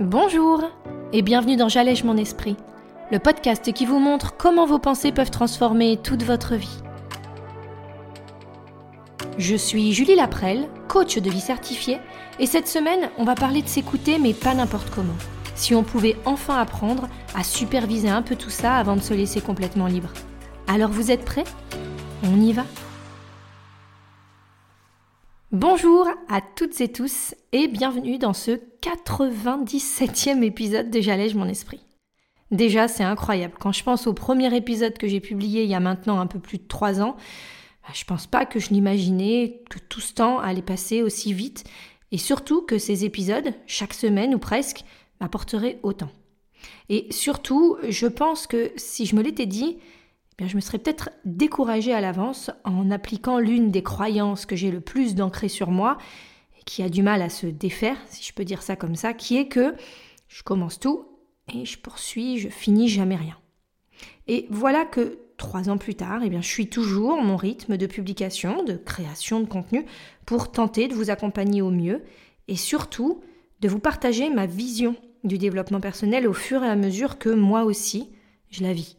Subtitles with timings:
[0.00, 0.60] Bonjour
[1.12, 2.56] et bienvenue dans J'allège mon esprit,
[3.12, 6.82] le podcast qui vous montre comment vos pensées peuvent transformer toute votre vie.
[9.38, 12.00] Je suis Julie Laprelle, coach de vie certifiée,
[12.40, 15.14] et cette semaine, on va parler de s'écouter, mais pas n'importe comment.
[15.54, 17.06] Si on pouvait enfin apprendre
[17.36, 20.10] à superviser un peu tout ça avant de se laisser complètement libre.
[20.66, 21.44] Alors vous êtes prêts?
[22.24, 22.64] On y va?
[25.54, 31.78] Bonjour à toutes et tous et bienvenue dans ce 97e épisode de J'allège mon esprit.
[32.50, 33.54] Déjà, c'est incroyable.
[33.60, 36.40] Quand je pense au premier épisode que j'ai publié il y a maintenant un peu
[36.40, 37.14] plus de 3 ans,
[37.84, 41.62] bah, je pense pas que je l'imaginais que tout ce temps allait passer aussi vite
[42.10, 44.84] et surtout que ces épisodes, chaque semaine ou presque,
[45.20, 46.10] m'apporteraient autant.
[46.88, 49.78] Et surtout, je pense que si je me l'étais dit,
[50.38, 54.70] eh je me serais peut-être découragée à l'avance en appliquant l'une des croyances que j'ai
[54.70, 55.98] le plus d'ancrées sur moi
[56.58, 59.14] et qui a du mal à se défaire, si je peux dire ça comme ça,
[59.14, 59.74] qui est que
[60.28, 61.06] je commence tout
[61.52, 63.36] et je poursuis, je finis jamais rien.
[64.26, 67.86] Et voilà que trois ans plus tard, eh bien, je suis toujours mon rythme de
[67.86, 69.84] publication, de création de contenu
[70.26, 72.02] pour tenter de vous accompagner au mieux
[72.48, 73.22] et surtout
[73.60, 77.64] de vous partager ma vision du développement personnel au fur et à mesure que moi
[77.64, 78.10] aussi
[78.50, 78.96] je la vis.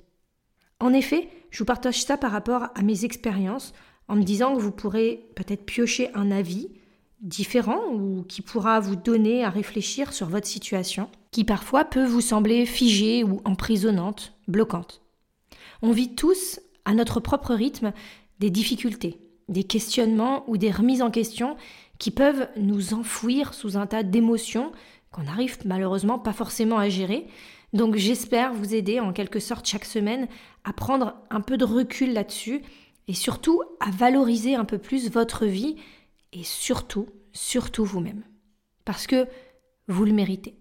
[0.79, 3.73] En effet, je vous partage ça par rapport à mes expériences
[4.07, 6.69] en me disant que vous pourrez peut-être piocher un avis
[7.21, 12.21] différent ou qui pourra vous donner à réfléchir sur votre situation, qui parfois peut vous
[12.21, 15.01] sembler figée ou emprisonnante, bloquante.
[15.81, 17.93] On vit tous, à notre propre rythme,
[18.39, 21.55] des difficultés, des questionnements ou des remises en question
[21.97, 24.71] qui peuvent nous enfouir sous un tas d'émotions
[25.11, 27.27] qu'on n'arrive malheureusement pas forcément à gérer,
[27.73, 30.27] donc j'espère vous aider en quelque sorte chaque semaine
[30.63, 32.61] à prendre un peu de recul là-dessus
[33.07, 35.75] et surtout à valoriser un peu plus votre vie
[36.31, 38.23] et surtout, surtout vous-même.
[38.83, 39.27] Parce que
[39.87, 40.55] vous le méritez.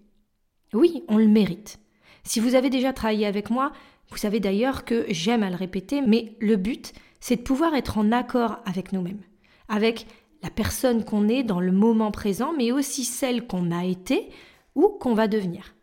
[0.72, 1.78] Oui, on le mérite.
[2.24, 3.72] Si vous avez déjà travaillé avec moi,
[4.10, 7.98] vous savez d'ailleurs que j'aime à le répéter, mais le but, c'est de pouvoir être
[7.98, 9.22] en accord avec nous-mêmes,
[9.68, 10.06] avec
[10.44, 14.28] la personne qu'on est dans le moment présent, mais aussi celle qu'on a été
[14.74, 15.74] ou qu'on va devenir.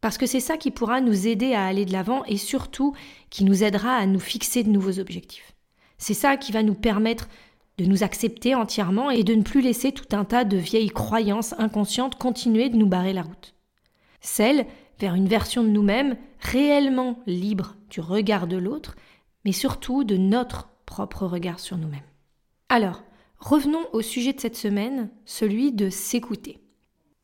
[0.00, 2.96] Parce que c'est ça qui pourra nous aider à aller de l'avant et surtout
[3.30, 5.54] qui nous aidera à nous fixer de nouveaux objectifs.
[5.98, 7.28] C'est ça qui va nous permettre
[7.78, 11.54] de nous accepter entièrement et de ne plus laisser tout un tas de vieilles croyances
[11.58, 13.54] inconscientes continuer de nous barrer la route.
[14.20, 14.66] Celle
[14.98, 18.96] vers une version de nous-mêmes réellement libre du regard de l'autre,
[19.44, 22.00] mais surtout de notre propre regard sur nous-mêmes.
[22.68, 23.04] Alors,
[23.42, 26.60] revenons au sujet de cette semaine, celui de s'écouter.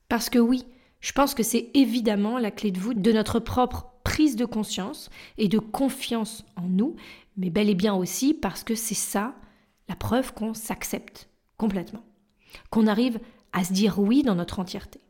[0.09, 0.65] Parce que oui,
[1.01, 5.11] je pense que c'est évidemment la clé de voûte de notre propre prise de conscience
[5.39, 6.97] et de confiance en nous,
[7.37, 9.35] mais bel et bien aussi parce que c'est ça
[9.89, 12.05] la preuve qu'on s'accepte complètement,
[12.71, 13.21] qu'on arrive
[13.53, 15.01] à se dire oui dans notre entièreté.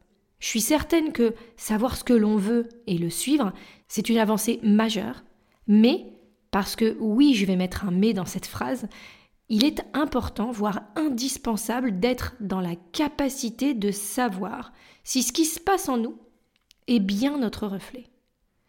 [0.41, 3.53] Je suis certaine que savoir ce que l'on veut et le suivre,
[3.89, 5.25] c'est une avancée majeure,
[5.67, 6.13] mais
[6.51, 8.89] parce que oui, je vais mettre un mais dans cette phrase,
[9.49, 14.73] il est important, voire indispensable, d'être dans la capacité de savoir
[15.05, 16.19] si ce qui se passe en nous
[16.87, 18.05] est bien notre reflet.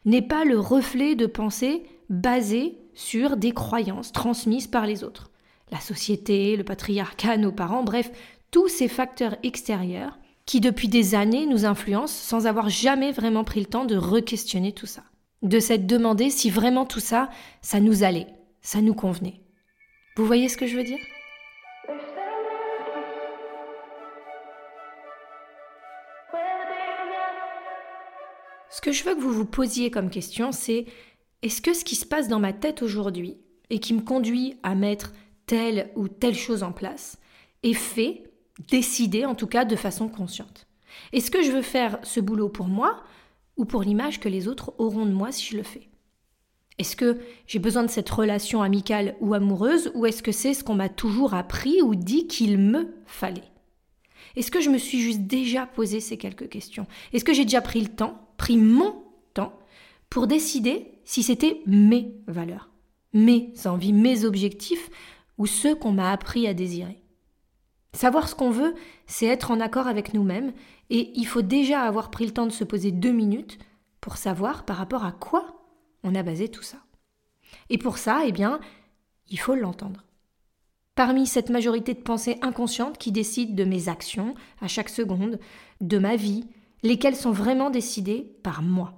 [0.06, 5.30] N'est pas le reflet de pensée basé sur des croyances transmises par les autres.
[5.72, 8.12] La société, le patriarcat, nos parents, bref,
[8.52, 13.60] tous ces facteurs extérieurs qui depuis des années nous influencent sans avoir jamais vraiment pris
[13.60, 15.04] le temps de re-questionner tout ça.
[15.44, 17.30] De s'être demandé si vraiment tout ça,
[17.62, 18.28] ça nous allait,
[18.62, 19.42] ça nous convenait.
[20.20, 21.00] Vous voyez ce que je veux dire?
[28.70, 30.88] Ce que je veux que vous vous posiez comme question, c'est
[31.42, 33.38] est-ce que ce qui se passe dans ma tête aujourd'hui
[33.70, 35.14] et qui me conduit à mettre
[35.46, 37.18] telle ou telle chose en place
[37.64, 38.24] est fait,
[38.68, 40.68] décidé en tout cas de façon consciente?
[41.14, 43.06] Est-ce que je veux faire ce boulot pour moi
[43.56, 45.88] ou pour l'image que les autres auront de moi si je le fais?
[46.80, 50.64] Est-ce que j'ai besoin de cette relation amicale ou amoureuse ou est-ce que c'est ce
[50.64, 53.52] qu'on m'a toujours appris ou dit qu'il me fallait?
[54.38, 56.88] Est-ce que je me suis juste déjà posé ces quelques questions?
[57.12, 59.04] Est-ce que j'ai déjà pris le temps, pris mon
[59.34, 59.60] temps,
[60.10, 62.70] pour décider si c'était mes valeurs,
[63.14, 64.90] mes envies, mes objectifs
[65.38, 67.04] ou ceux qu'on m'a appris à désirer?
[67.92, 68.74] Savoir ce qu'on veut,
[69.06, 70.54] c'est être en accord avec nous-mêmes
[70.90, 73.58] et il faut déjà avoir pris le temps de se poser deux minutes
[74.00, 75.59] pour savoir par rapport à quoi
[76.04, 76.78] on a basé tout ça.
[77.70, 78.60] Et pour ça, eh bien,
[79.30, 80.04] il faut l'entendre.
[80.96, 85.40] Parmi cette majorité de pensées inconscientes qui décident de mes actions à chaque seconde,
[85.82, 86.46] de ma vie,
[86.84, 88.94] lesquelles sont vraiment décidées par moi,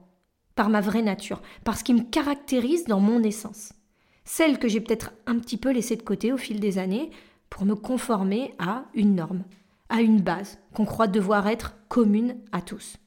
[0.55, 3.73] par ma vraie nature, par ce qui me caractérise dans mon essence.
[4.23, 7.11] Celles que j'ai peut-être un petit peu laissées de côté au fil des années
[7.49, 9.43] pour me conformer à une norme,
[9.89, 12.97] à une base qu'on croit devoir être commune à tous.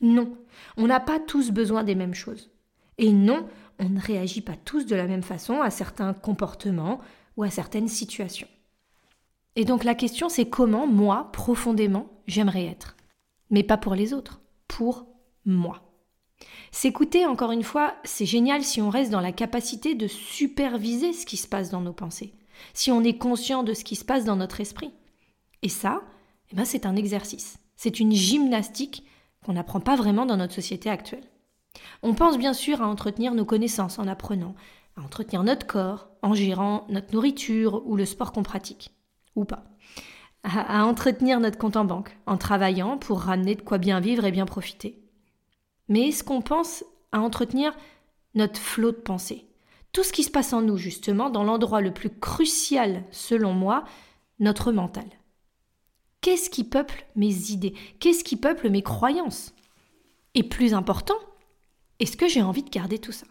[0.00, 0.36] Non,
[0.76, 2.50] on n'a pas tous besoin des mêmes choses.
[2.98, 3.46] Et non,
[3.78, 7.00] on ne réagit pas tous de la même façon à certains comportements
[7.36, 8.48] ou à certaines situations.
[9.56, 12.96] Et donc la question c'est comment moi, profondément, j'aimerais être.
[13.50, 15.06] Mais pas pour les autres, pour
[15.44, 15.82] moi.
[16.70, 21.26] S'écouter, encore une fois, c'est génial si on reste dans la capacité de superviser ce
[21.26, 22.34] qui se passe dans nos pensées,
[22.74, 24.92] si on est conscient de ce qui se passe dans notre esprit.
[25.62, 26.02] Et ça,
[26.52, 29.04] eh ben, c'est un exercice, c'est une gymnastique
[29.44, 31.24] qu'on n'apprend pas vraiment dans notre société actuelle.
[32.02, 34.54] On pense bien sûr à entretenir nos connaissances en apprenant,
[34.96, 38.94] à entretenir notre corps, en gérant notre nourriture ou le sport qu'on pratique,
[39.36, 39.64] ou pas,
[40.44, 44.32] à, entretenir notre compte en banque, en travaillant pour ramener de quoi bien vivre et
[44.32, 45.02] bien profiter.
[45.88, 47.76] Mais est-ce qu'on pense à entretenir
[48.34, 49.46] notre flot de pensée?
[49.92, 53.84] Tout ce qui se passe en nous, justement, dans l'endroit le plus crucial, selon moi,
[54.38, 55.06] notre mental.
[56.20, 57.74] Qu'est-ce qui peuple mes idées?
[58.00, 59.54] Qu'est-ce qui peuple mes croyances?
[60.34, 61.16] Et plus important,
[62.00, 63.26] est-ce que j'ai envie de garder tout ça?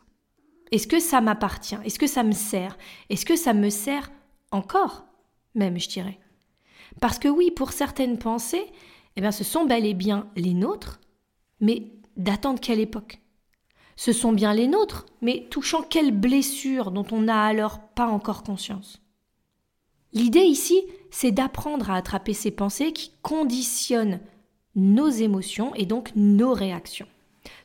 [0.71, 1.77] Est-ce que ça m'appartient?
[1.85, 2.77] Est-ce que ça me sert?
[3.09, 4.11] Est-ce que ça me sert
[4.51, 5.05] encore
[5.55, 6.19] Même, je dirais?
[6.99, 8.65] Parce que oui, pour certaines pensées,
[9.15, 10.99] eh bien, ce sont bel et bien les nôtres,
[11.59, 13.21] mais datant de quelle époque?
[13.95, 18.43] Ce sont bien les nôtres, mais touchant quelle blessure dont on n'a alors pas encore
[18.43, 19.01] conscience?
[20.13, 24.19] L'idée ici, c'est d'apprendre à attraper ces pensées qui conditionnent
[24.75, 27.07] nos émotions et donc nos réactions.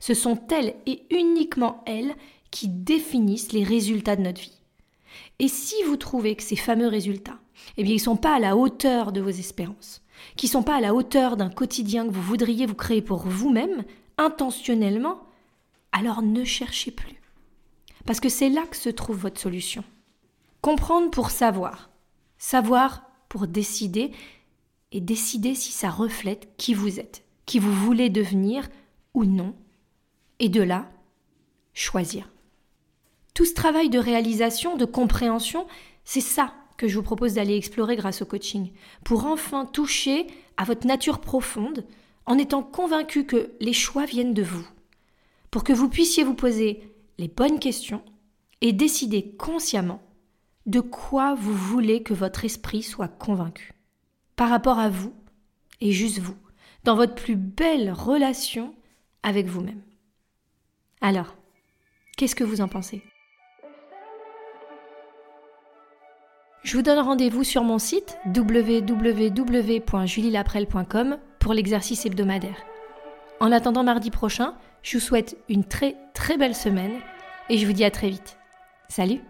[0.00, 2.14] Ce sont elles et uniquement elles
[2.50, 4.60] qui définissent les résultats de notre vie.
[5.38, 7.38] Et si vous trouvez que ces fameux résultats,
[7.76, 10.02] eh bien, ils ne sont pas à la hauteur de vos espérances,
[10.36, 13.26] qui ne sont pas à la hauteur d'un quotidien que vous voudriez vous créer pour
[13.26, 13.84] vous-même,
[14.18, 15.20] intentionnellement,
[15.92, 17.20] alors ne cherchez plus.
[18.06, 19.84] Parce que c'est là que se trouve votre solution.
[20.60, 21.90] Comprendre pour savoir.
[22.38, 24.10] Savoir pour décider
[24.90, 28.68] et décider si ça reflète qui vous êtes, qui vous voulez devenir
[29.14, 29.54] ou non.
[30.42, 30.90] Et de là,
[31.72, 32.28] choisir.
[33.32, 35.68] Tout ce travail de réalisation, de compréhension,
[36.04, 38.72] c'est ça que je vous propose d'aller explorer grâce au coaching,
[39.04, 41.86] pour enfin toucher à votre nature profonde,
[42.26, 44.66] en étant convaincu que les choix viennent de vous,
[45.52, 48.02] pour que vous puissiez vous poser les bonnes questions
[48.62, 50.02] et décider consciemment
[50.66, 53.74] de quoi vous voulez que votre esprit soit convaincu,
[54.34, 55.14] par rapport à vous
[55.80, 56.36] et juste vous,
[56.82, 58.74] dans votre plus belle relation
[59.22, 59.82] avec vous-même.
[61.02, 61.36] Alors,
[62.16, 63.02] qu'est-ce que vous en pensez?
[66.62, 72.62] Je vous donne rendez-vous sur mon site www.julielaprel.com pour l'exercice hebdomadaire.
[73.40, 74.54] En attendant mardi prochain,
[74.84, 77.00] je vous souhaite une très très belle semaine
[77.48, 78.38] et je vous dis à très vite.
[78.88, 79.22] Salut